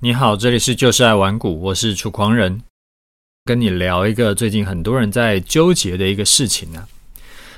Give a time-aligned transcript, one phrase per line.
[0.00, 2.60] 你好，这里是就是爱玩股，我是楚狂人，
[3.46, 6.86] 跟你聊一个最近很多人在纠结的一个事情、啊，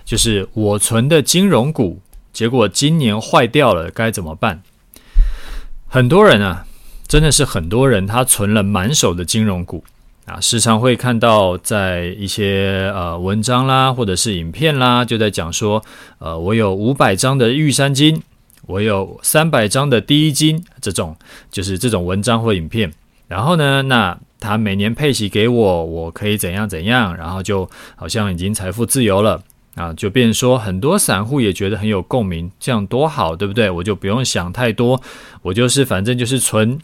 [0.04, 2.01] 就是我存的金融股，
[2.32, 4.62] 结果今年坏掉了，该怎么办？
[5.88, 6.64] 很多人啊，
[7.09, 9.82] 真的是很多人，他存了满手的金融股
[10.26, 15.84] 啊，时常会看到在一些呃文章啦，或者是影片啦，就在讲说，
[16.20, 18.23] 呃，我有五百张的玉山金。
[18.69, 21.16] 我有三百张的第一金，这种
[21.51, 22.92] 就是这种文章或影片。
[23.27, 29.43] 然后呢，那他每年配息给我，我可以怎样怎样，然后就好像已经财富自由了
[29.74, 33.70] 啊，就变说很多散户也觉得很有共鸣，这样多好，对不对？
[33.70, 35.01] 我就不用想太多，
[35.41, 36.79] 我就是反正就是存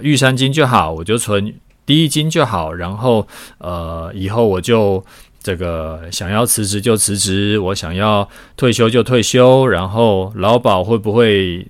[0.00, 3.28] 玉山金就好，我就存第一金就好，然后
[3.58, 5.04] 呃，以后我就。
[5.46, 11.64] 这个想要辞职就辞职，我想要退休就退休，然后劳保会不会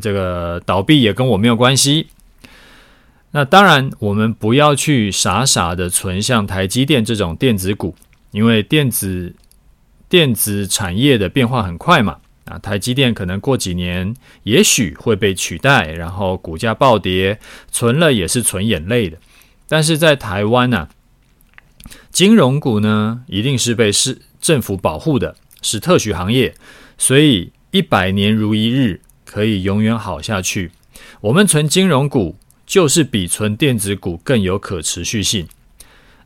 [0.00, 2.08] 这个倒闭也跟我没有关系。
[3.30, 7.94] 那当然，我们不要去傻傻的存像台积电这种电子股，
[8.32, 9.32] 因为电子
[10.08, 12.16] 电子产业的变化很快嘛。
[12.46, 14.12] 啊，台积电可能过几年
[14.42, 17.38] 也许会被取代，然后股价暴跌，
[17.70, 19.16] 存了也是存眼泪的。
[19.68, 20.88] 但是在台湾呢、
[22.10, 26.54] 金融股呢，一定是被市政府保护的，是特许行业，
[26.96, 30.70] 所以一百年如一日，可以永远好下去。
[31.20, 35.48] 我们存金融股，就是比存电子股更有可持续性。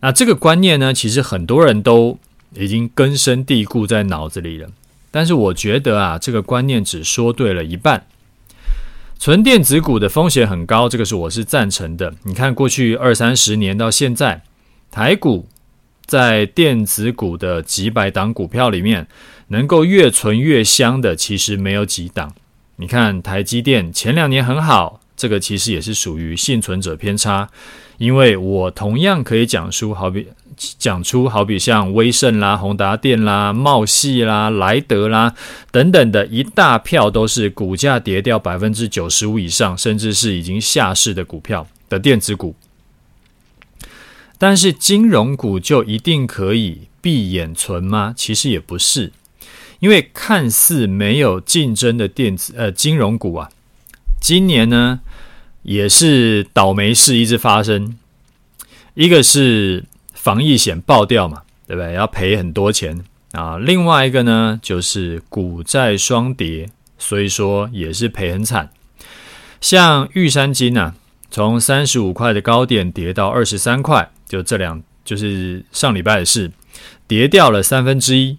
[0.01, 2.19] 那这个观念呢，其实很多人都
[2.55, 4.69] 已经根深蒂固在脑子里了。
[5.11, 8.07] 但是我觉得啊，这个观念只说对了一半。
[9.19, 12.15] 存电子股的风险很高，这个是我是赞成的。
[12.25, 14.43] 你看过去二三十年到现在，
[14.91, 15.49] 台股。
[16.07, 19.07] 在电子股的几百档股票里面，
[19.49, 22.35] 能够越存越香的，其实没有几档。
[22.77, 27.51] 你看台积电前两年很好，这个其实也是属于幸存者偏差。
[27.99, 35.35] 因为我同样可以讲出，好比讲出好比像威盛啦、宏达电啦、茂系啦、莱德啦
[35.71, 42.57] 等等的一大票，都是股价跌掉百分之九十五以上，甚至是已经下市的股票的电子股。
[44.39, 48.15] 但是金融股就一定可以闭眼存吗？
[48.17, 49.13] 其实也不是，
[49.81, 53.51] 因为看似没有竞争的电子呃金融股啊，
[54.21, 55.01] 今年呢
[55.63, 57.99] 也是倒霉事一直发生。
[58.95, 61.95] 一个是防疫险爆掉嘛，对不对？
[61.95, 63.59] 要赔很多钱啊。
[63.59, 68.71] 另外一个呢就是股债双跌，所以说也是赔很惨。
[69.61, 70.95] 像玉山金啊，
[71.29, 74.09] 从三十五块的高点跌到二十三块。
[74.29, 76.53] 就这两，就是上礼拜的事，
[77.07, 78.39] 跌掉了三分之一。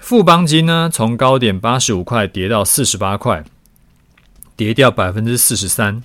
[0.00, 3.44] 富邦金呢，从高点八十五块跌到四十八块，
[4.56, 6.02] 跌掉百分之四十三。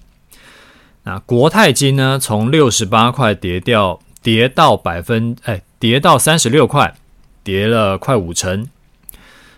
[1.03, 6.95] 那国泰金呢，从六十八块跌掉，跌到百分，哎，跌到三十六块，
[7.43, 8.67] 跌了快五成，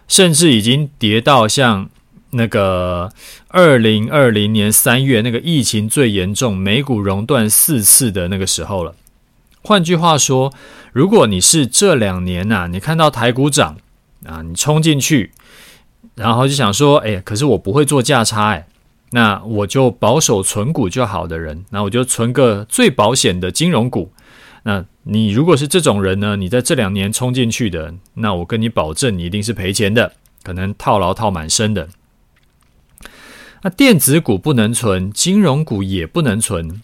[0.08, 1.90] 甚至已经跌到像。
[2.32, 3.12] 那个
[3.48, 8.96] 二零二零年三月，那个疫情最严重，美股熔断四次的那个时候了。
[9.62, 10.54] 换句话说，
[10.94, 13.78] 如果你是这两年呐、你看到台股涨
[14.26, 15.32] 啊，你冲进去，
[16.16, 18.68] 然后就想说，哎，可是我不会做价差，哎，
[19.12, 24.12] 那我就保守存股就好的人，那我就存个最保险的金融股。
[24.64, 30.14] 那你如果是这种人呢，你在这两年冲进去的，那我跟你保证，你一定是赔钱的，
[30.44, 31.90] 可能套牢套满身的。
[33.62, 36.82] 那电子股不能存，金融股也不能存，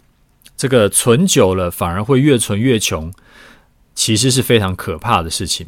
[0.58, 3.14] 这个存久了反而会越存越穷，
[3.94, 5.68] 其实是非常可怕的事情。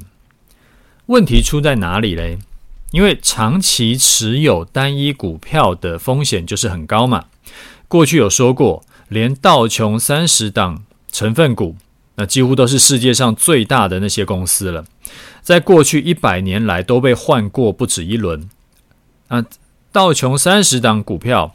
[1.05, 2.39] 问题出在哪里嘞？
[2.91, 7.25] 因为长期持有单一股票的风险就是很高嘛。
[7.87, 11.77] 过去有说过，连道琼三十档成分股，
[12.15, 14.85] 那几乎都是世界上最大的那些公司了，
[15.41, 18.49] 在过去一百年来都被换过不止一轮。
[19.29, 19.45] 啊。
[19.91, 21.53] 道琼三十档股票，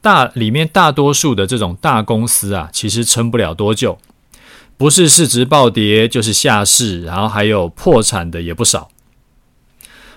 [0.00, 3.98] 大里面大多数的这种大公司啊，其实撑不了多久，
[4.76, 8.88] 不是市值暴跌，就是下市，然后还有破产的也不少。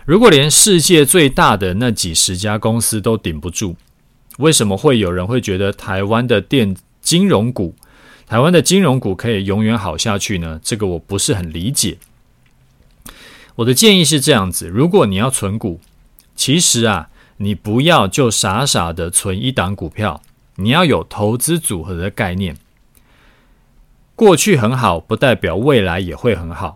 [0.06, 3.76] 如果连世界最大的那几十家公司都顶不住，
[4.38, 7.76] 为什么会有人会觉得台湾的电金融股，
[8.28, 10.62] 台湾的金融股可以永远好下去呢？
[10.64, 11.98] 这个我不是很理解。
[13.56, 15.82] 我的建议是这样子：如果你要存股，
[16.36, 17.10] 其实啊。
[17.42, 20.22] 你不要就傻傻的存一档股票，
[20.58, 22.56] 你要有投资组合的概念。
[24.16, 26.76] 过去很好，不代表未来也会很好。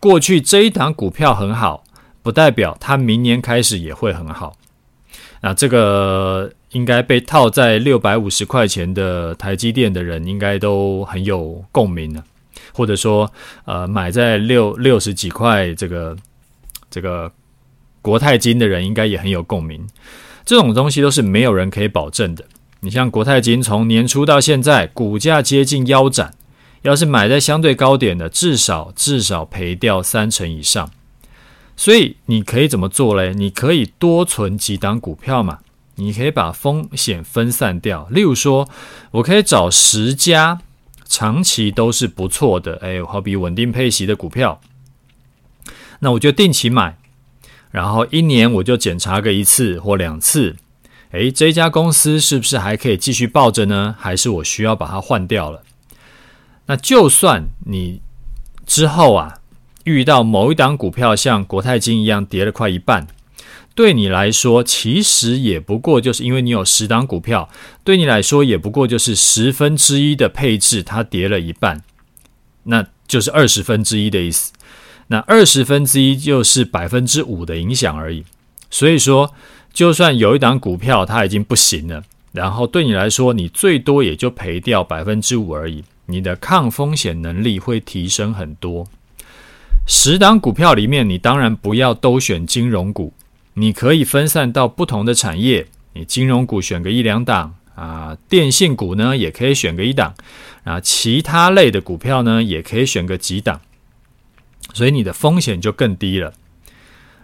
[0.00, 1.84] 过去这一档股票很好，
[2.22, 4.56] 不代表它明年开始也会很好。
[5.42, 12.24] 那这个应该被套在六百五十块钱的台积电的人，应该都很有共鸣了。
[12.72, 13.30] 或者说，
[13.66, 16.16] 呃，买在六六十几块这个
[16.88, 17.30] 这个
[18.02, 19.86] 国泰金的人，应该也很有共鸣。
[20.44, 22.44] 这种东西都是没有人可以保证的。
[22.80, 26.34] 你像国泰金，从年初到现在，股价接近腰斩，
[26.82, 30.90] 要是买在相对高点的，至少至少赔掉三成以上。
[31.76, 33.34] 所以你可以怎么做嘞？
[33.34, 35.58] 你可以多存几档股票嘛，
[35.96, 38.08] 你可以把风险分散掉。
[38.10, 38.68] 例如说，
[39.10, 40.60] 我可以找十家
[41.04, 44.60] 长期都是不错的，哎，好比稳定配息的股票，
[46.00, 46.96] 那我就定期买，
[47.70, 50.56] 然后一年我就检查个一次或两次，
[51.10, 53.94] 哎，这家公司是不是还可以继续抱着呢？
[53.98, 55.62] 还是我需要把它换掉了？
[56.66, 58.00] 那就算你
[58.66, 59.34] 之后啊。
[59.84, 63.06] 遇到某一档股票像国泰金一样跌了快一半，
[63.74, 67.48] 对你来说其实也不过就是因为你有十档股票，
[67.84, 71.82] 对你来说也不过就是十分之一的配置，它跌了一半，
[72.64, 74.52] 那就是二十分之一的意思。
[75.08, 78.24] 那二十分之一就是百分之五的影响而已。
[78.70, 79.34] 所以说，
[79.72, 82.02] 就算有一档股票它已经不行了，
[82.32, 88.86] 然后对你来说，你最多也就赔掉百分之五而已，你的抗风险能力会提升很多。
[89.86, 93.14] 十档股票里面，你当然不要都选金融股，
[93.54, 95.66] 你可以分散到不同的产业。
[95.94, 100.14] 你金融股选个一两档啊，电信股呢也可以选个一档
[100.64, 103.60] 啊，其他类的股票呢也可以选个几档，
[104.78, 106.32] 所以你的风险就更低了。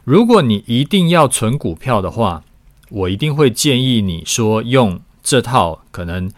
[0.03, 2.43] 如果你一定要存股票的话，
[2.91, 6.29] 我一定会建议你说用这套，可能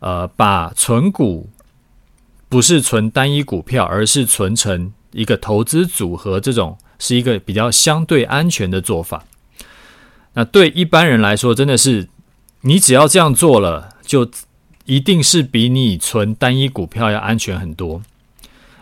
[0.00, 1.50] 呃把存股
[2.48, 4.94] 不是存单一股票，而是存成。
[5.12, 9.26] 一个投资组合，这种是一个比较相对安全的做法。
[10.32, 12.08] 那对一般人来说，真的是
[12.62, 14.26] 你只要这样做了，就
[14.86, 18.00] 一定是比你存单一股票要安全很多。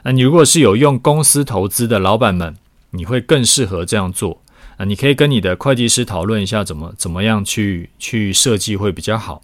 [0.03, 2.57] 那你如果是有用公司投资的老板们，
[2.91, 4.43] 你会更适合这样做。
[4.77, 9.43] 啊，你可以跟你的会计师讨论一下，怎么怎么样去去设计会比较好。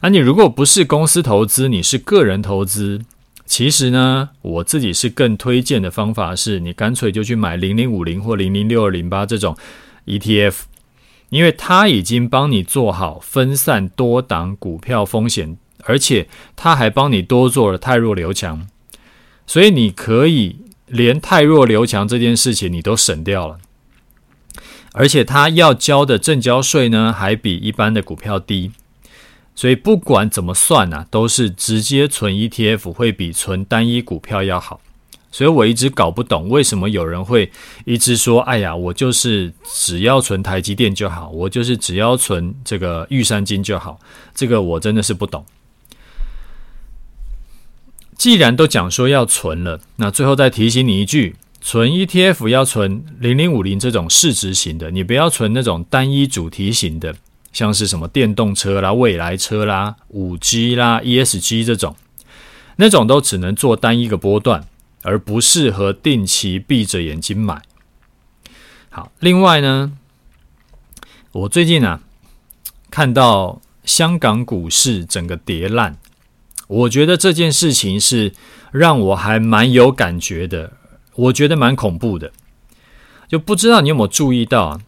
[0.00, 3.00] 啊，你如果不是公司投资，你是个人投资。
[3.46, 9.56] 其实呢，我自己是更推荐的方法是，你干脆就去买零零五零或零零六二零八这种
[10.06, 10.54] ETF，
[11.28, 18.66] 因为它已经帮你做好分散多档股票风险，而且它还帮你多做了太弱留强，
[19.46, 20.56] 所以你可以
[20.86, 23.58] 连汰弱留强这件事情你都省掉了，
[24.92, 28.72] 而且他要交的证交税呢，还比一般的股票低。
[29.54, 34.80] 所以不管怎么算呢、啊，都是直接存 ETF 会比存单一股票要好。
[35.30, 37.50] 所以我一直搞不懂为什么有人会
[37.86, 43.98] 一直说：“哎呀，我就是只要存台积电就好，我就是只要存这个玉山金就好。”
[44.34, 45.44] 这个我真的是不懂。
[48.16, 57.14] 既然都讲说要存了，那最后再提醒你一句：存 ETF 要存零零五零这种市值型的，你不要存那种单一主题型的。
[57.52, 61.94] 像是什么电动车啦、未来车啦、五 G 啦、ESG 这种，
[62.76, 64.66] 那种都只能做单一个波段，
[65.02, 67.60] 而不适合定期闭着眼睛买。
[68.88, 69.92] 好，另外呢，
[71.32, 72.00] 我最近啊
[72.90, 75.98] 看到香港股市整个跌烂，
[76.72, 78.32] 我觉得这件事情是
[78.72, 80.72] 让我还蛮有感觉的，
[81.14, 82.32] 我觉得蛮恐怖的，
[83.28, 84.80] 就不知道你有没有注意到？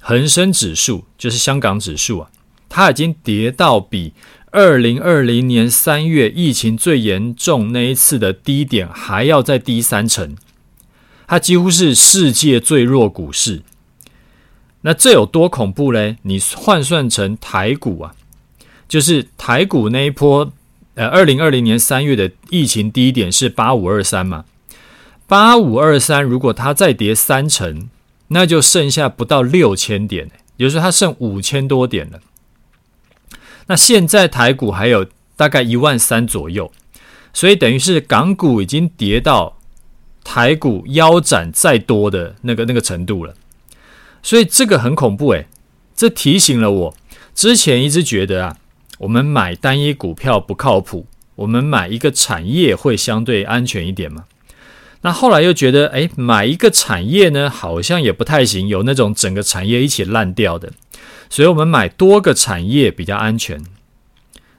[0.00, 2.30] 恒生指数就是香港指数啊，
[2.68, 4.12] 它已经跌到比
[4.52, 10.36] 二零二零年三月疫情最严重那一次的低点还要再低三成，
[11.26, 13.62] 它几乎是世界最弱股市。
[14.82, 16.18] 那这有多恐怖嘞？
[16.22, 18.14] 你换算成台股啊，
[18.88, 20.52] 就是台股那一波，
[20.96, 24.44] 呃，二零二零年三月的疫情低点是八五二三嘛，
[25.26, 27.88] 八五二三，如果它再跌三成。
[28.28, 32.18] 那就剩下不到六千点，也就是说它剩五千多点了。
[33.68, 36.72] 那现在台股还有大概一万三左右，
[37.32, 39.58] 所以等于是港股已经跌到
[40.24, 43.32] 台股腰斩再多的那个那个程度了。
[44.24, 45.46] 所以这个很恐怖诶，
[45.94, 46.94] 这提醒了我，
[47.32, 48.56] 之前一直觉得啊，
[48.98, 54.24] 我们买单一股票不靠谱，我们买一个产业会相对安全一点嘛。
[55.02, 60.72] 那后来又觉得，哎，买一个产业呢，好像也不太行，有那种整个产业一起烂掉的，
[61.28, 63.62] 所以我们买多个产业比较安全。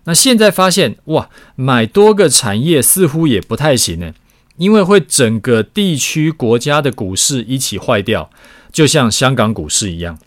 [0.06, 4.14] 那现在发现，哇，买多个产业似乎也不太行呢，
[4.56, 8.30] 因为会整个地区国家的股市一起坏掉，
[8.72, 10.18] 就像香港股市一样，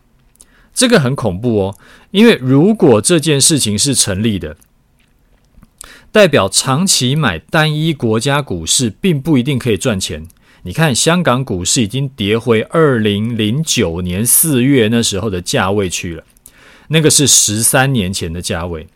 [0.81, 1.79] 这个很恐怖哦，
[2.11, 4.57] 因为如果这件事情是成立的，
[6.11, 10.27] 代表长期买单一国家股市并不一定可以赚钱。
[10.63, 16.25] 你看，香港股市已经跌回二零零九年四月那时候的价位去了，
[16.89, 18.87] 那个是十三年前的价位。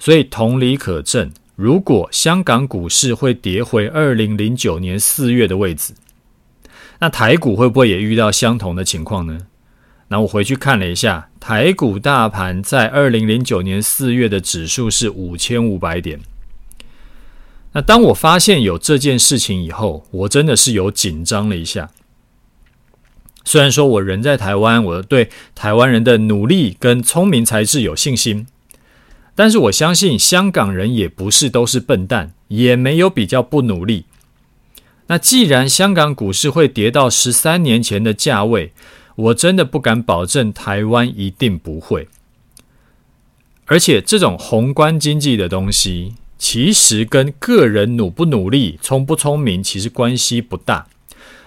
[0.00, 5.94] 所以同理可证，如果香港股市会跌回二零零九年四月的位置，
[6.98, 9.46] 那台股会不会也遇到相同的情况呢？
[10.08, 16.20] 那我回去看了一下，台股大盘在二零零九年四月的指数是五千五百点。
[17.72, 21.90] 那当我发现有这件事情以后，我真的是有紧张了一下。
[23.44, 28.46] 虽然说我人在台湾，我对台湾人的努力跟聪明才智有信心，
[29.34, 34.06] 但是我相信香港人也不是都是笨蛋，也没有比较不努力。
[35.06, 38.72] 那既然香港股市会跌到十三年前的价位，
[39.18, 42.06] 我真的不敢保证台湾一定不会，
[43.66, 50.86] 而且这种宏观经济的东西，其实跟个人努不努力、聪不聪明，其实关系不大。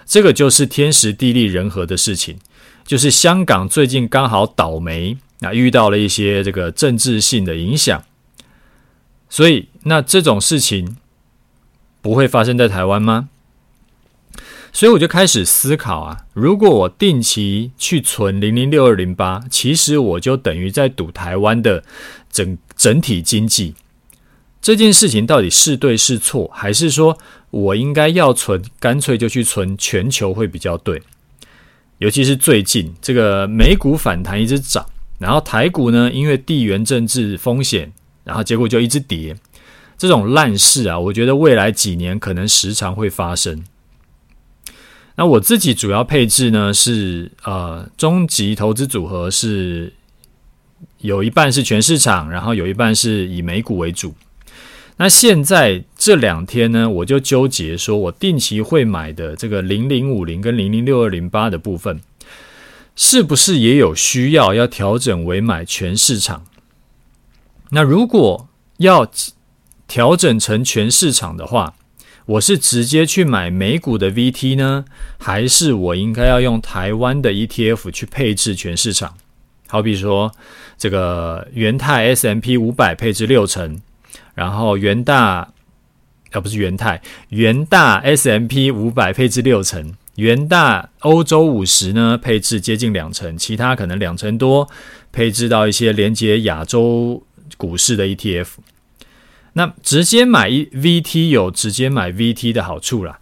[0.05, 2.37] 这个就是天时地利人和的事情。
[2.83, 8.03] 就是香港最近刚好倒霉，那遇到了一些这个政治性的影响，
[9.29, 10.97] 所以那这种事情
[12.01, 13.29] 不会发生在台湾吗？
[14.73, 21.83] 所以我就开始思考啊，如果我定期去存零零六二零八，其实我就等于在赌台湾的
[22.31, 23.75] 整整体经济。
[24.61, 27.17] 这件事情到底是对是错，还是说
[27.49, 31.01] 我应该要存，干脆就去存全球会比较对？
[31.97, 34.85] 尤其是最近这个美股反弹一直涨，
[35.19, 37.91] 然后台股呢，因为地缘政治风险，
[38.23, 39.35] 然后结果就一直跌。
[39.97, 43.63] 这种烂事啊，我觉得未来几年可能时常会发生。
[45.21, 49.93] 那我自己主要配置呢是呃终极投资组合是
[50.97, 54.15] 有一半是全市场，然后有一半是以美股为主。
[54.97, 62.01] 那现在这两天呢，我就纠结说，我定期会买的这个零零五零跟零零六二零八的部分，
[62.95, 66.47] 是不是也有需要要调整为买全市场？
[67.69, 69.07] 那如果要
[69.87, 71.75] 调整成全市场的话，
[72.31, 74.85] 我是直接去买美股的 VT 呢，
[75.19, 79.17] 还是我应该要用台湾的 ETF 去配置全市场？
[79.67, 80.31] 好比说，
[80.77, 83.81] 这个元泰 SMP 五百配置六成，
[84.33, 85.49] 然后元大，
[86.31, 94.69] 啊不是元泰，元大 SMP 五百配置六成，元大欧洲五十呢配置接近两成，其他可能两成多，
[95.11, 97.21] 配置到一些连接亚洲
[97.57, 98.47] 股市的 ETF。
[99.53, 103.19] 那直接买一 VT 有直接买 VT 的好处啦。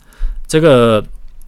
[0.47, 1.03] 这个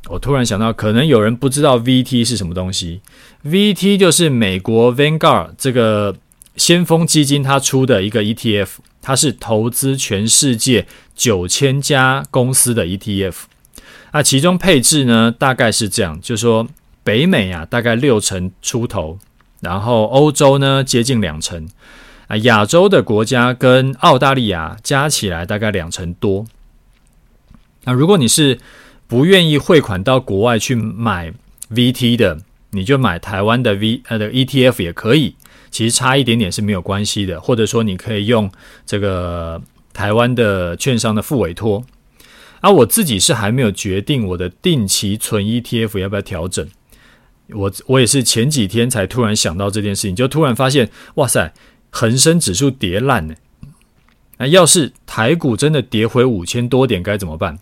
[0.10, 3.02] 我突然想到，可能有人不知道 VT 是什么东西。
[3.46, 6.16] VT 就是美国 Vanguard 这个
[6.56, 8.70] 先锋基金它出的一个 ETF，
[9.02, 13.36] 它是投资全世界九千家公司的 ETF。
[14.14, 16.68] 那其中配置呢，大概是这样，就是说
[17.04, 19.18] 北美啊大概六成出头，
[19.62, 21.68] 然后欧洲呢接近两成。
[22.32, 26.46] 啊，亚洲的国家跟澳大利亚加起来大概两成多。
[27.84, 28.58] 那如果你是
[29.06, 31.34] 不愿意汇款到国外去买
[31.74, 35.36] VT 的，你就买台湾的 V 呃的 ETF 也可以，
[35.70, 37.42] 其实差一点点是没有关系的。
[37.42, 38.50] 或者说你可以用
[38.86, 39.62] 这个
[39.92, 41.84] 台湾的券商的复委托。
[42.62, 46.66] 啊，我自己是还没有决定我的定期存 ETF 要不要调整。
[47.50, 51.54] 我我也是前几天才突然想到这件事情，就突然发现，哇塞！
[51.92, 53.36] 恒生指数跌烂呢，
[54.38, 57.60] 那要是台股真的跌回五千多点该怎么办？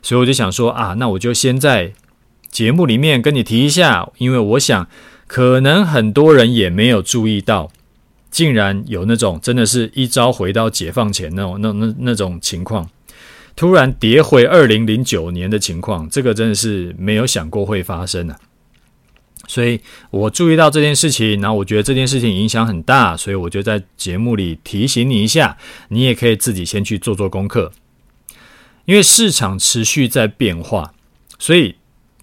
[0.00, 1.92] 所以我就想说啊，那我就先在
[2.50, 4.88] 节目里面跟你提一下，因为我想
[5.26, 7.70] 可能很多人也没有注意到，
[8.30, 12.88] 竟然有那种真的是一朝回到解放前那种那那那种情况，
[13.56, 18.38] 突然跌回二零零九年的情况，这个真的是没有想过会发生啊。
[19.46, 19.78] 所以
[20.10, 27.72] 我注意到这件事情，然后我觉得这件事情影响很大，所以我就在节目里提醒你一下，你也可以自己先去做做功课。
[28.86, 30.94] 因为市场持续在变化，
[31.38, 31.76] 所以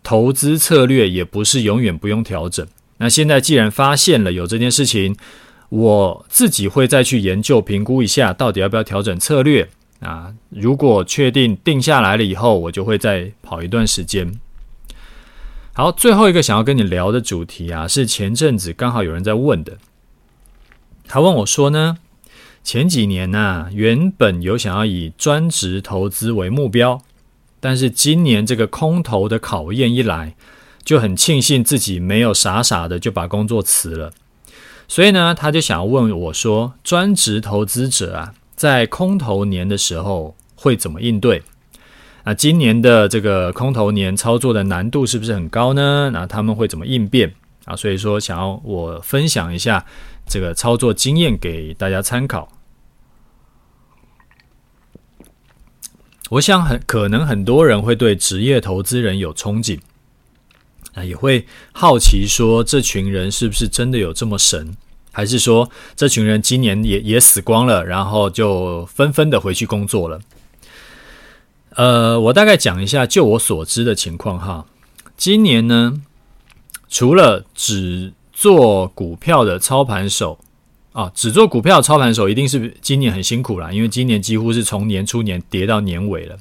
[0.04, 2.68] 投资策略也不是永远不用调整。
[2.98, 5.16] 那现在既然发现了有这件事情，
[5.70, 9.70] 我自己会再去研究评估一下，到底要不要调整策略
[10.02, 10.34] 啊？
[10.50, 14.40] 如果确定定下来了以后，我就会再跑一段时间。
[15.74, 19.78] 好，最后一个想要跟你聊的主题啊，是前阵子刚好有人在问的。
[21.08, 21.98] 他问我说呢，
[22.62, 27.02] 前几年呢，原本有想要以专职投资为目标，
[27.62, 30.36] 但是今年这个空头的考验一来，
[30.84, 34.12] 就很庆幸自己没有傻傻的就把工作辞了。
[34.90, 41.44] 所以呢，他就想问我说：“专职投资者啊，在空头年的时候会怎么应对？
[42.24, 46.10] 那今年的这个空头年操作的难度是不是很高呢？
[46.14, 47.34] 那他们会怎么应变
[47.66, 47.76] 啊？
[47.76, 49.86] 所以说，想要我分享一下
[50.28, 52.50] 这个操作经验给大家参考。
[56.30, 59.80] 我想很可能很多人会对职业投资人有憧憬。”
[60.94, 64.76] 啊，也会好奇说，这群人是不是真的有这么神？
[65.14, 70.20] 还是说，这群人今年也也死光了，然后就纷纷的回去工作了？
[71.76, 74.66] 呃，我大概讲一下，就我所知的情况哈。
[75.16, 76.02] 今年呢，
[76.90, 80.40] 除了只做股票的操盘手
[80.94, 86.38] 啊，只做股票的操盘手一定是今年很辛苦啦，因为今年几乎是从年初年跌到年尾了。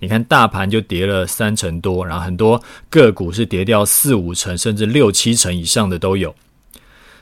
[0.00, 2.60] 你看大盘就跌了三成多，然后很多
[2.90, 6.34] 个股是跌掉四五成，甚至六七成以上的都有。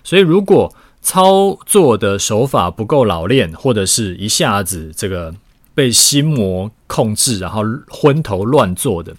[0.03, 5.35] 所以如果操作的手法不够老练，或者是一下子这个
[5.81, 9.17] 被心魔控制，然后昏头乱做的，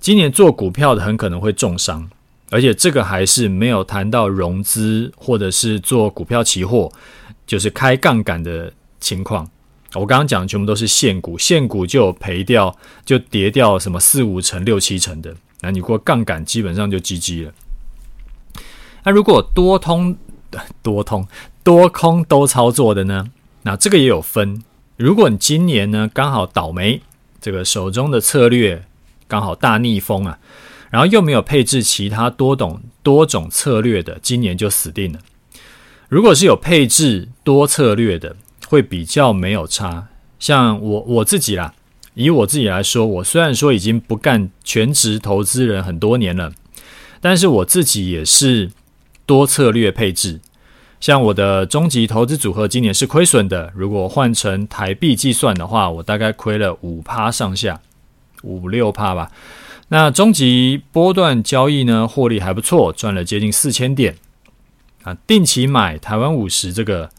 [0.00, 2.08] 今年做股票的很可能会重伤。
[2.48, 6.90] 而且这个还是没有谈到融资，或者是做股票期货，
[7.46, 9.46] 就是开杠杆的情况。
[9.92, 15.36] 我刚刚讲的全部都是现股，现股就有赔掉，就跌掉什么四五成、六七成的。
[15.60, 17.52] 那你过杠杆，基本上就 GG 了。
[19.04, 20.16] 那如果多通、
[20.82, 21.28] 多通、
[21.62, 23.28] 多空都操作的呢？
[23.64, 24.62] 那这个也有分。
[24.96, 27.00] 如果你今年呢刚好倒霉，
[27.40, 28.84] 这个手中的策略
[29.26, 30.38] 刚好大逆风啊，
[30.90, 35.18] 然后又没有配置其他多种多种策略的，今年就死定了。
[36.08, 38.36] 如果是有配置多策略的，
[38.68, 40.08] 会比较没有差，
[40.38, 41.74] 像我我自己啦，
[42.14, 46.52] 以我自己来说，我虽然说已经不干全职投资人很多年了，
[47.20, 48.70] 但是我自己也是
[49.24, 50.40] 多策略配置。
[51.02, 57.80] 像我的终极投资组合今年是亏损的，如果换成台币计算的话，我大概亏了五趴上下，
[58.42, 59.32] 五六趴吧。
[59.88, 64.16] 那终极波段交易呢，获利还不错，赚了接近四千点
[65.02, 65.12] 啊。
[65.26, 67.10] 定期买台湾五十这个，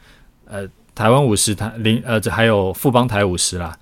[0.46, 0.68] 呃。
[0.96, 3.76] 台湾五十台零呃，这还有富邦台五十啦。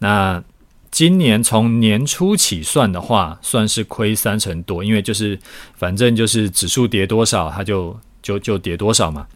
[0.00, 0.44] 那
[0.90, 5.40] 今年从年初起算的话，算是亏三成多，因为就是
[5.74, 9.26] 反正就是指数跌多少，它就就就跌多少嘛。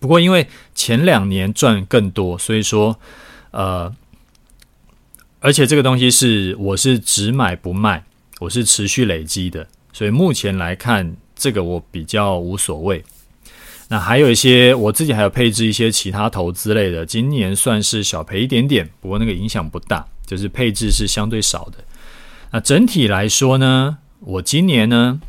[0.00, 2.98] 不过因为前两年赚更多，所以说
[3.52, 3.94] 呃，
[5.38, 8.02] 而且这个东西是我是只买不卖，
[8.40, 13.04] 我是持续累积的，所以目前来看，这个我比较无所谓。
[13.88, 21.78] 那还有一些，我自己还有配置一些其他投资类的，今年算是小赔一点点，不过那个影响不大，就是配置是相对少的。
[22.52, 25.20] 那整体来说呢，我今年呢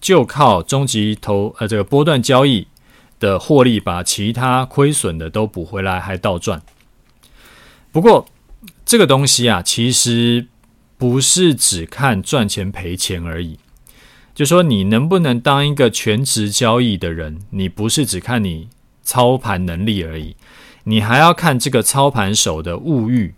[0.00, 2.66] 就靠终极投呃这个波段交易
[3.22, 6.60] 的获利，把其他亏损的都补回来，还倒赚。
[7.92, 8.26] 不过
[8.84, 10.48] 这个东西啊，其实
[10.98, 13.60] 不是只看赚钱赔钱而已。
[14.34, 18.68] 就说你能不能当一个全职交易的人，你不是只看你
[19.04, 20.34] 操盘能力而已，
[20.84, 23.34] 你还要看这个操盘手的物欲，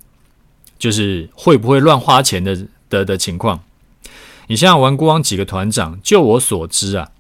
[0.79, 3.63] 就是会不会乱花钱的的的情况。
[4.47, 7.11] 你像玩过往几个团长，就我所知啊，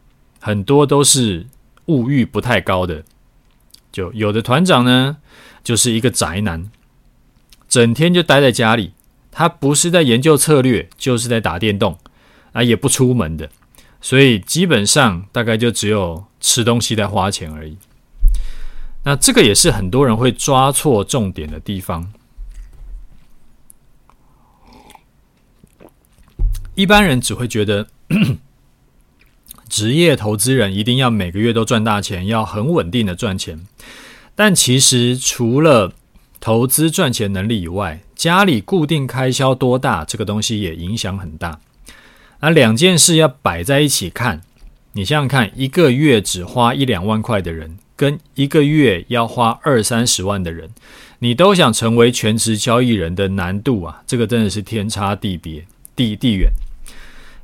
[0.40, 1.46] 很多都是
[1.86, 3.04] 物欲不太高的。
[3.92, 5.18] 就有的团长呢，
[5.62, 6.70] 就是一个宅男，
[7.68, 8.92] 整天就待在家里，
[9.30, 11.98] 他不是在研究策略，就是在打电动，
[12.52, 13.48] 啊，也不出门的。
[14.00, 17.78] 所以基本上大概就只有吃东西在花钱而已。
[19.04, 22.12] 那这个也是很多人会抓错重点的地方。
[26.74, 27.86] 一般人只会觉得，
[29.68, 33.66] 职业投资人一定要每个月都赚大钱，要很稳定的赚钱。
[34.34, 35.92] 但其实除了
[36.40, 41.60] 投资赚钱能力以外，家里固定开销多大，这个东西也影响很大。
[42.40, 44.42] 那两件事要摆在一起看，
[44.92, 50.70] 你想想看，一个月只花一两万块的人，跟一个月要花二三十万的人，
[51.20, 55.64] 你都想成为全职交易人的难度啊，这个真的是天差地别，
[55.96, 56.50] 地地远。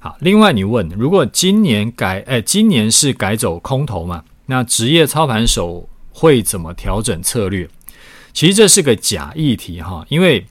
[0.03, 4.25] 好，另外你问，如果今年改，哎，今年是改走空头嘛？
[4.47, 7.69] 那职业操盘手会怎么调整策略？
[8.33, 10.47] 其实这是个假议题哈，因为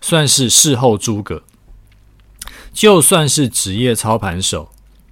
[0.00, 1.42] 算是事后诸葛。
[2.72, 4.70] 就算是职业操盘手，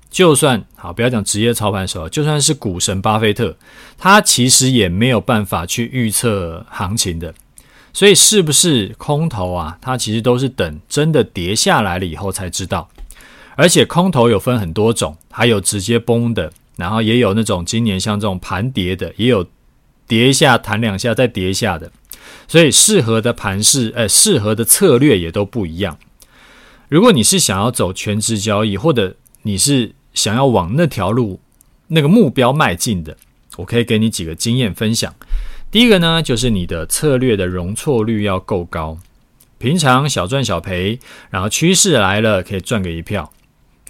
[0.08, 3.56] 就算好，不要讲职业操盘手，就算是股神巴菲特，
[3.98, 7.34] 他其实也没有办法去预测行情的。
[7.92, 9.76] 所以是不是空头啊？
[9.80, 12.88] 他其实都是等真的跌下来了以后才知道。
[13.62, 19.46] 而且空头有分很多种，还有直接崩的，然后也有那种今年像这种盘跌的，也有
[20.08, 21.92] 跌一下弹两下再跌一下的，
[22.48, 25.96] 所以适合的盘势，呃，适合的策略也都不一样。
[26.88, 31.38] 如果你是想要走全职交易，或者你是想要往那条路、
[31.86, 33.16] 那个目标迈进的，
[33.58, 35.14] 我可以给你几个经验分享。
[35.70, 38.98] 第一个呢，就是你的策略的容错率要够高，
[39.58, 40.98] 平常小赚小赔，
[41.30, 43.32] 然后趋势来了可以赚个一票。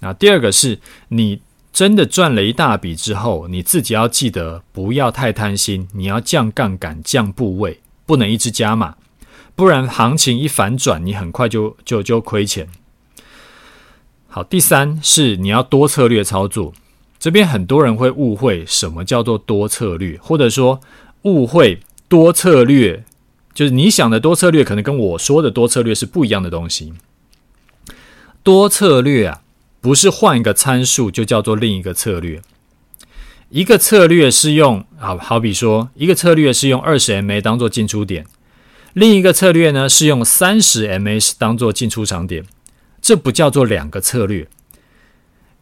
[0.03, 1.39] 那第二个是你
[1.71, 8.97] 真的赚了一大笔之后，你自己要记得不要太贪心，你要降杠杆、降部位，不能一直加码，
[9.55, 12.67] 不然行情一反转，你很快就就就亏钱。
[14.27, 16.73] 好，第三是你要多策略操作。
[17.17, 20.81] 这边很多人会误会什么叫做多策略，或者说
[21.21, 23.05] 误会多策略，
[23.53, 26.91] 就是你想的多策略可能跟我说的多策略是不一样的东西。
[28.43, 29.42] 多策略啊，
[29.83, 32.41] 不是换一个参数就叫做另一个策略。
[33.49, 38.25] 一个策略是用啊，好比说一个策略是用二十 MA 当做进出点，
[38.93, 42.45] 另一个策略呢是用三十 MA 当做进出场点。
[43.01, 44.47] 这不叫做两个策略，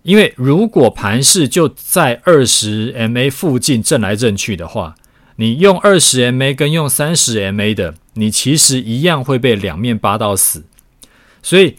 [0.04, 4.96] 因为如果盘势就在二十 MA 附近震来震去的话，
[5.38, 10.66] 你用二十 MA 跟用三十 MA 的，你其实一样会被两面扒到死。
[11.42, 11.76] 所以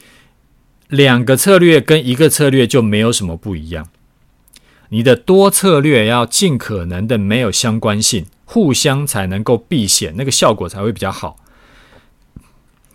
[0.92, 3.88] 两个策略跟一个策略就没有什么不一样。
[4.90, 11.38] 你的多策略要尽可能的没有相关性，互相才能够避险，那个效果才会比较好。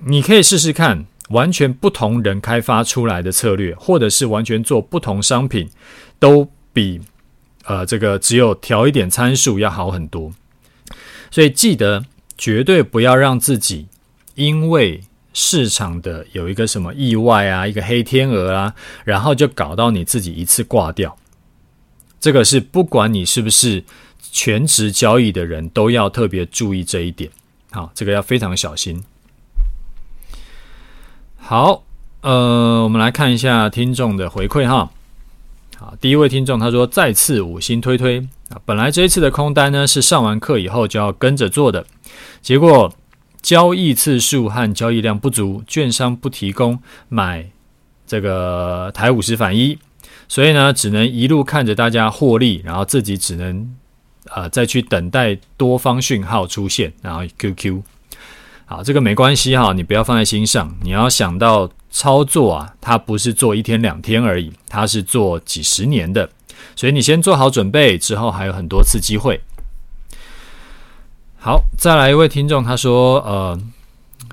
[0.06, 1.06] 你可以试试看。
[1.32, 5.70] 完全不同人开发出来的策略，或者是完全做不同商品，
[6.20, 7.02] 都比
[7.66, 10.32] 呃这个只有调一点参数要好很多。
[11.30, 12.06] 所以记得
[12.38, 13.88] 绝对不要让自己
[14.36, 15.02] 因为
[15.40, 18.74] 市场的有一个什么意外啊，一个黑天鹅啊，
[19.06, 21.16] 然后就搞到你自己一次挂掉。
[22.20, 23.84] 这个是不管你是不是
[24.32, 27.30] 全职交易的人都要特别注意这一点。
[27.70, 29.04] 好，这个要非常小心。
[31.36, 31.84] 好，
[32.22, 34.90] 呃，我们来看一下听众的回馈哈。
[35.78, 41.86] 好，第一位听众他说再次五星推推啊，本来这一次的空单呢是上完课以后就要跟着做的，
[42.42, 42.92] 结果
[43.42, 47.50] 交易次数和交易量不足，券商不提供买
[48.06, 49.78] 这个台五十反一，
[50.28, 53.76] 所以呢只能一路看着大家获利，然后自己只能
[54.34, 57.82] 呃再去等待多方讯号出现，然后 QQ。
[58.66, 60.76] 好，这个没关系哈，你不要放在心上。
[60.84, 66.30] 你要想到操作啊，它不是做一天两天而已，它是做几十年的。
[66.76, 69.40] 所以你先做好准备，之后还有很多次机会。
[71.40, 73.58] 好，再来一位听众，他说：“呃，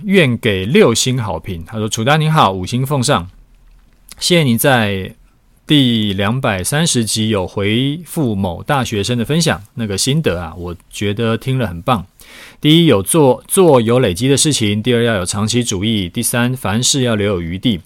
[0.05, 3.29] 愿给六星好评。”他说：“楚丹你好，五星奉上，
[4.19, 5.15] 谢谢你在
[5.67, 12.05] 第两百三十集有回复某大学生的分享那个心得啊，我觉得听了很棒。”
[12.61, 17.81] 第一，有做做有累积的事情；第二，要有长期主义；第三，凡事要留有余地。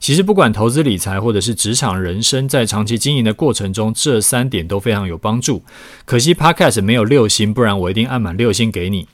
[0.00, 5.62] 其实，不管投资理财或者是职场人生，在长期经营的过程中，这三点都非常有帮助。
[6.04, 9.08] 可惜 Podcast 没有六星，不然我一定按满六星给你。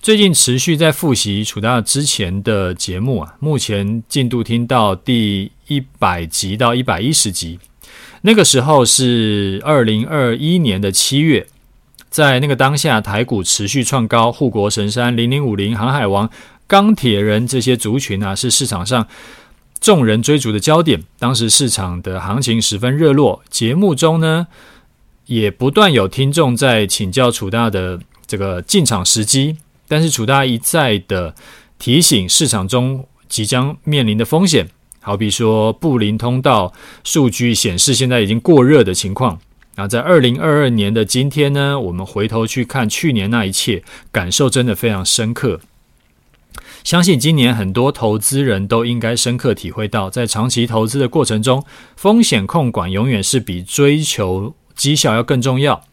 [0.00, 7.58] 最近持续在复习楚大之前的节目啊，目前进度听到第一百集到一百一十集，
[8.22, 11.46] 那个时候是二零二一年的七月。
[12.10, 16.28] 在那个当下，台股持续创高，护国神山、零零五零、航海王、
[16.66, 19.06] 钢铁人这些族群啊，是市场上
[19.82, 21.02] 众人追逐的焦点。
[21.18, 24.46] 当时市场的行情十分热络，节目中呢，
[25.26, 31.34] 也不断有听众在请教楚大的这个进场时机，但是楚大一再的
[31.78, 34.68] 提醒市场中即将面临的风险，
[35.00, 39.40] 好比说布林通道数据显示现在已经过热的情况。
[39.74, 45.58] 那在二零二二年的今天呢，我们回头去看去年那一切，感受真的非常深刻。
[46.84, 51.64] 相信今年很多投资人都应该深刻体会到，在长期投资的过程中，
[51.96, 55.84] 风险控管永远是比追求绩效要更重要。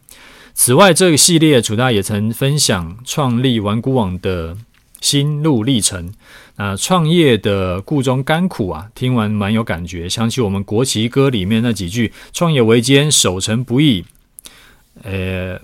[0.52, 4.56] 此外，这个系列楚大也曾分享创立玩股网的
[5.00, 6.12] 心路历程。
[6.56, 14.04] 啊，创业的苦中甘苦啊，听完蛮有感觉，想起我们国旗歌里面那几句：“创业维艰，守成不易。”
[15.02, 15.58] 呃，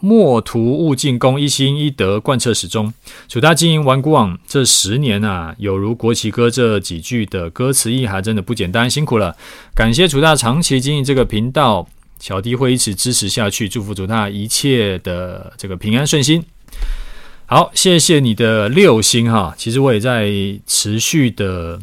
[0.00, 2.92] 莫图勿进攻，一心一德贯彻始终。
[3.28, 9.36] 楚大经营顽固网这十年啊，有如国旗歌这几句的歌词意涵，真的不简单，辛苦了。
[9.74, 11.86] 感谢楚大长期经营这个频道，
[12.18, 16.44] 小弟会一直支持下去，祝福楚大一切的这个平安顺心。
[17.46, 19.54] 好，谢谢你的六星哈。
[19.58, 20.30] 其实我也在
[20.66, 21.80] 持续的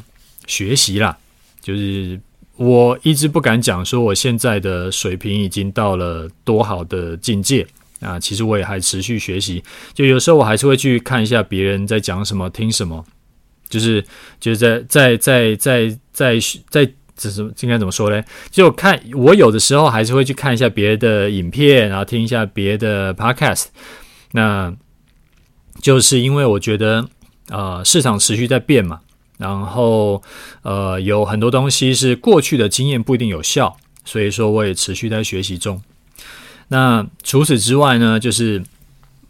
[0.47, 1.17] 学习啦，
[1.61, 2.19] 就是
[2.55, 7.67] 我一直不敢讲说我现在的水平已经到了多好的境界
[7.99, 13.03] 啊，其实我也还持续学习，就有时候我还是会去看一下别人在讲什么，听什么，
[13.69, 14.03] 就是
[14.39, 18.23] 就是在在在在在在这是应该怎么说呢？
[18.51, 23.65] 就看我有的时候还是会去看一下别的影片，然后听一下别的 podcast，
[24.31, 24.73] 那
[25.81, 27.07] 就是因为我觉得。
[27.49, 28.99] 呃，市场持续在变嘛，
[29.37, 30.21] 然后
[30.63, 35.81] 呃，有很多东西是过去的经验不一定有效，所以说我也持续在学习中。
[36.69, 38.61] 那除此之外呢，就是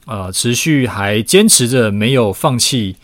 [0.06, 2.96] 呃，持续还坚持着没有放弃，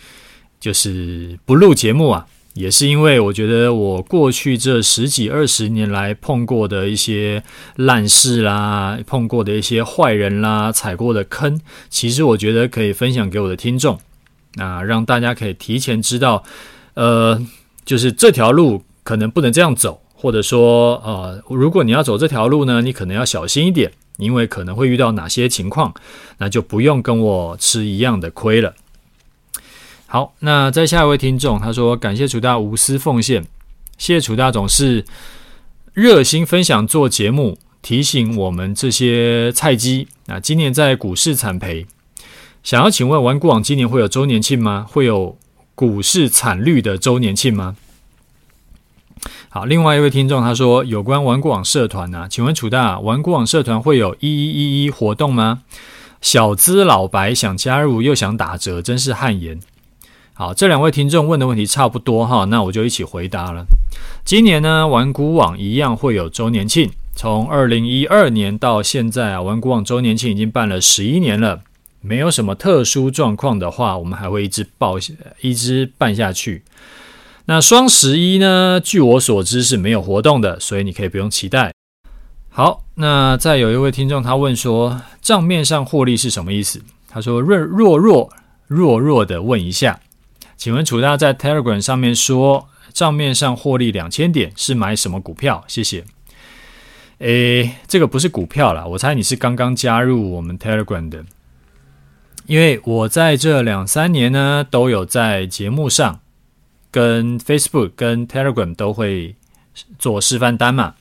[0.60, 7.43] 就是不录节目啊，也是因为我觉得我过去这十几二十年来碰过的一些
[7.76, 14.00] 烂事啦，碰过的一些坏人啦，踩过的坑，其实我觉得可以分享给我的听众。
[14.56, 16.43] 那让大家可以提前知道，
[16.93, 17.43] 呃，
[17.84, 23.91] 就是这条路可能不能这样走，或者说，呃，如果你要走这条路呢，你可能要小心一点，
[24.24, 25.94] 因为可能会遇到哪些情况，
[26.38, 28.74] 那就不用跟我吃一样的亏了。
[30.08, 33.44] 好，那再下一位听众，他说感谢楚大无私奉献，
[33.98, 35.04] 谢谢楚大总是
[35.94, 41.86] 热心分享做节目，提醒我们这些菜鸡啊，今年在股市惨赔。
[42.64, 44.86] 想要请问玩股网今年会有周年庆吗？
[44.90, 45.38] 会有
[45.76, 47.76] 股市惨绿的周年庆吗？
[49.54, 55.62] 好，另外一位听众他说有关玩古网社团呢、啊，请问楚大，玩古网社团会有一一一一活动吗？
[56.22, 59.60] 小资老白想加入又想打折，真是汗颜。
[60.34, 63.68] 好，这两位听众问的问题差不多哈，那我就一起回答了。
[64.26, 71.62] 今年呢，玩古网一样会有周年庆，从二零一二年到现在啊，玩古网周年庆已经办了十一年了。
[72.02, 74.98] 没有什么特殊状况的话，我们还会一直报，
[75.42, 76.63] 一直办下去。
[77.45, 78.79] 那双十一呢？
[78.82, 81.73] 据我所知是没有活动的，所以你可以不用期待。
[82.49, 86.82] 好，那再有一位听众他问说，账面上获利是什么意思？
[87.10, 88.29] 他说弱弱弱
[88.67, 89.99] 弱弱的问一下，
[90.56, 95.65] 请问楚大在 Telegram 上面说账面上获利两千点是买什么股票？
[95.67, 96.06] 谢谢。
[97.19, 101.25] 诶，这个不是股票啦，我猜你是刚刚加入我们 Telegram 的。
[102.45, 106.19] 因为我在这两三年呢，都有在节目上
[106.93, 109.36] 跟 Facebook、跟 Telegram 都会
[109.97, 110.93] 做示范单嘛，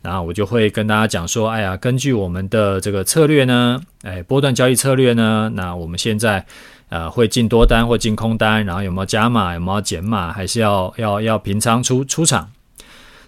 [0.00, 6.44] 然后我就会跟大家讲说，哎呀，根据我们的这个策略呢，哎，波段交易策略呢，那我们现在
[6.88, 12.50] 呃会进多单或进空单，然后有没有加码，有没有减码，还是要要要平仓出出场。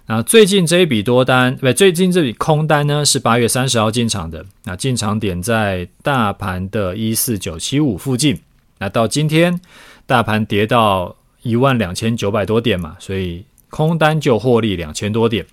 [0.07, 4.43] 那最近这一笔多单，不，最近这笔空单呢，是八月三十号进场的。
[4.63, 8.39] 那进场点在大盘的一四九七五附近。
[8.79, 9.59] 那到今天，
[10.05, 11.13] 大盘跌到
[11.47, 15.45] 一万两千九百多点嘛，所以空单就获利两千多点。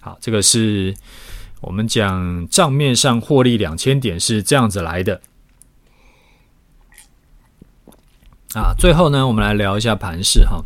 [0.00, 0.94] 好，这个是
[1.60, 5.20] 我们讲账面上获利两千点是这样子来的。
[8.54, 10.62] 啊，最后呢，我们来聊一下盘势哈。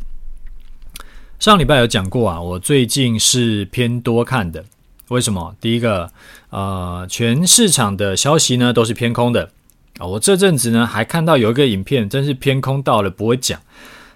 [1.38, 4.64] 上礼拜有讲过啊，我最近是偏多看的。
[5.08, 5.54] 为什么？
[5.60, 6.10] 第一个，
[6.50, 9.52] 呃，全市场的消息呢都是偏空的
[9.98, 10.06] 啊。
[10.06, 13.60] 我这阵子呢还看到有一个影片，真是偏空到了不会讲。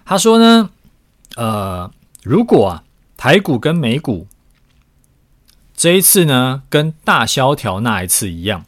[0.05, 0.69] 他说呢，
[1.35, 1.91] 呃，
[2.23, 2.83] 如果啊
[3.17, 4.27] 台股跟美股
[5.75, 8.65] 这一次呢跟大萧条那一次一样，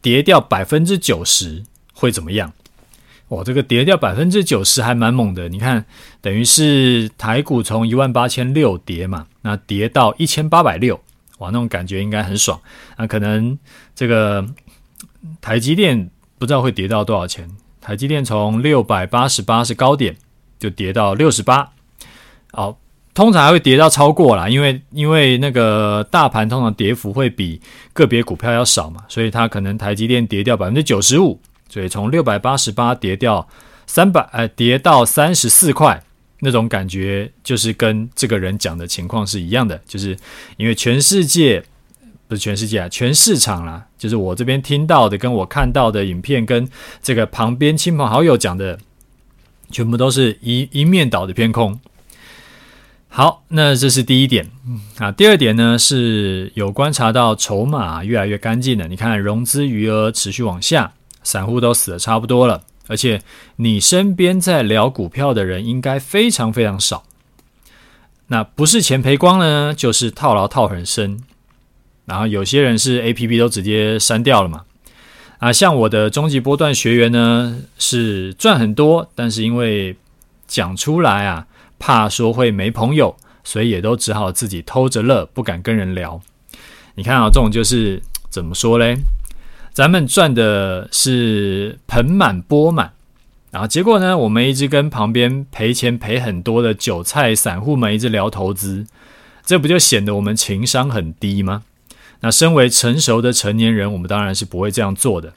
[0.00, 2.52] 跌掉百分之九十，会怎么样？
[3.28, 5.48] 哇，这个跌掉百分之九十还蛮猛的。
[5.48, 5.86] 你看，
[6.20, 11.00] 等于是台股从一万八千六跌嘛，那跌到一千八百六，
[11.38, 12.60] 哇，那种感觉应该很爽。
[12.98, 13.58] 那可能
[13.94, 14.46] 这个
[15.40, 17.50] 台积电不知道会跌到多少钱。
[17.80, 20.16] 台积电从六百八十八是高点，
[20.62, 21.68] 就跌到六十八。
[22.52, 22.78] 好，
[23.12, 27.60] 通常还会跌到超过啦，因为因为那个大盘通常跌幅会比
[27.92, 31.40] 个别股票要少嘛，所以它可能台积电跌掉百分之九十五。
[31.68, 33.48] 所以从六百八十八跌掉
[33.86, 36.02] 三百，呃，跌到三十四块，
[36.40, 40.14] 那种感觉就是跟这个人讲的情况是一样的，就是
[40.58, 41.64] 因为全世界
[42.28, 46.68] 不是全世界啊，全市场啦，就是我这边听到的，跟我看到的影片，跟
[47.02, 48.78] 这个旁边亲朋好友讲的，
[49.72, 51.80] 全部都是一一面倒的偏空。
[53.08, 54.48] 好，那这是第一点，
[54.98, 60.92] 啊，第二点呢是有观察到筹码越来越干净了，你看融资余额持续往下。
[61.24, 63.22] 散户都死的差不多了，而且
[63.54, 67.04] 你身边在聊股票的人应该非常非常少。
[68.26, 71.20] 那不是钱赔光了呢，就是套牢套很深。
[72.06, 74.62] 然后有些人是 APP 都直接删掉了嘛。
[75.42, 79.96] 啊，像我的终极波段学员呢，是赚很多，但是因为
[80.46, 81.48] 讲出来啊，
[81.80, 86.20] 怕说会没朋友，所以也都只好自己偷着乐，不敢跟人聊。
[86.94, 88.00] 你看啊，这种就是
[88.30, 88.98] 怎么说嘞？
[89.72, 92.92] 咱们赚的是盆满钵满，
[93.50, 98.86] 然后结果呢，我们一直跟旁边赔钱赔很多的韭菜散户们一直聊投资，
[99.44, 101.64] 这不就显得我们情商很低吗？
[102.22, 105.34] 那身为成熟的成年人，我们当然是不会这样做的。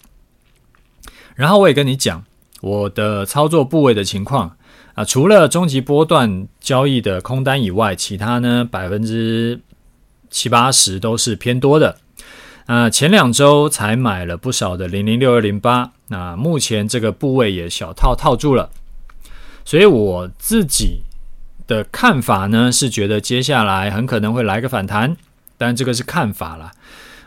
[1.35, 2.23] 然后我也跟你讲
[2.61, 4.55] 我的操作部位的情况
[4.93, 9.59] 啊，除了中级波段交易的空单以外，其他呢百分之
[10.29, 11.97] 七八十都是偏多的。
[12.67, 18.71] 啊，前两周才买了不少的零零六二零八，那目前这个部位也小套套住了，
[19.63, 21.01] 所以我自己
[21.67, 25.15] 的看法呢是觉得接下来很可能会来个反弹，
[25.57, 26.71] 但这个是看法啦。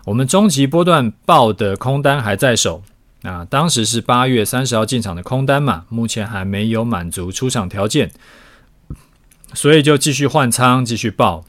[0.05, 2.83] 我们中级波段报的空单还在手，
[3.23, 8.11] 啊，当时是八月三十号进场的空单嘛，目前还没有满足出场条件，
[9.55, 11.45] 所以就继续换仓继续报。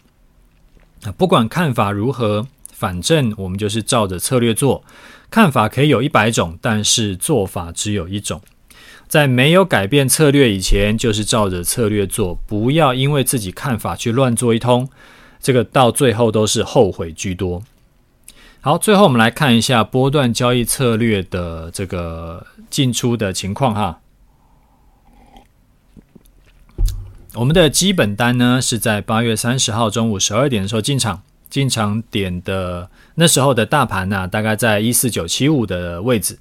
[1.04, 2.48] 啊，不管看法如何。
[2.72, 4.86] 反正我们就是照着策略做，
[5.30, 8.42] 看法可以有一百种，但是做法只有一种。
[9.06, 14.90] 在没有改变策略以前，就是照着策略做，不要因为自己看法去乱做一通，
[15.40, 17.64] 这个到最后都是后悔居多。
[18.62, 24.00] 好，最后我们来看一下波段交易策略的这个进出的情况哈。
[27.36, 31.22] 我们的基本单呢是在八月三十号中午十二点的时候进场。
[31.50, 36.38] 进场点的那时候的大盘呢、啊，大概在一四九七五的位置。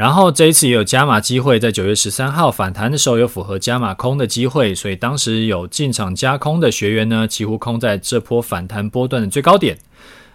[0.00, 9.76] 然后这一次也有加码机会，在九月十三号反弹的时候有符合加码空的机会，所以当时有进场加空的学员呢，几乎空在这波反弹波段的最高点，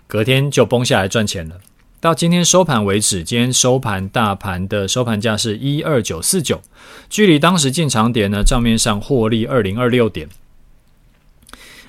[0.05, 1.55] 隔天就崩下来赚钱了。
[1.99, 6.61] 到今天收盘为止，今天收盘大盘的收盘价是一二九四九，
[7.09, 10.29] 距离当时进场点呢，账面上获利二零二六点。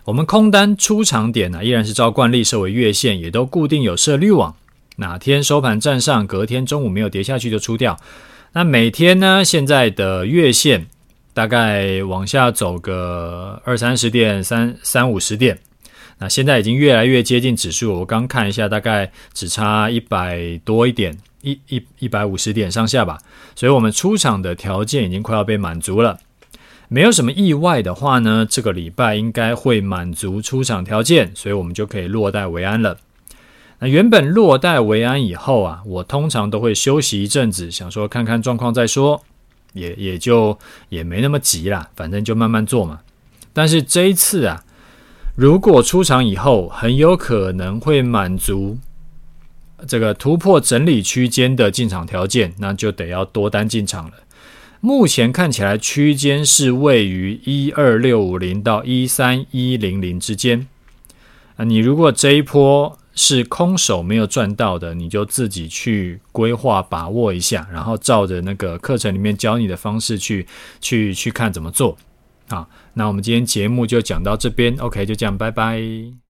[0.05, 4.57] 我们空单出场点呢，依然是照惯例设为月线，也都固定有设滤网。
[4.97, 7.99] 哪天收盘站上，隔天中午没有跌下去就出掉。
[8.53, 10.87] 那每天呢，现在的月线
[11.35, 15.59] 大概往下走个二三十点、三三五十点。
[16.19, 23.19] 那现在已经越来越接近指数，我刚看一下，大概只差一百多一点，一一一百五十点上下吧。
[23.55, 26.19] 所以我们出场的条件已经快要被满足了。
[26.89, 32.97] 没有什么意外的话呢，这个礼拜应该会满足出场条件，所以我们就可以落袋为安了。
[33.79, 39.23] 那原本落袋为安以后啊，我通常都会休息一阵子，想说看看状况再说，
[39.75, 40.59] 也也就
[40.89, 43.01] 也没那么急啦，反正就慢慢做嘛。
[43.53, 44.65] 但是这一次啊，
[45.35, 48.79] 如果出场以后很有可能会满足
[49.87, 54.13] 这个突破整理区间的进场条件，那就得要多单进场了。
[54.81, 60.67] 目前看起来区间是位于一二六五零到一三一零零之间。
[61.57, 70.47] 啊，你如果这一波是空手没有赚到的，你就自己去规划把握一下，然后照着那个课程里面教你的方式去
[70.81, 71.97] 去去看怎么做。
[72.49, 76.17] 啊，那我们今天节目就讲到这边，OK，就这样，拜拜。